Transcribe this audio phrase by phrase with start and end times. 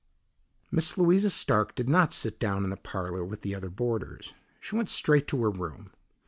[0.71, 4.33] Miss Louisa Stark did not sit down in the parlour with the other boarders.
[4.59, 5.91] She went straight to her room.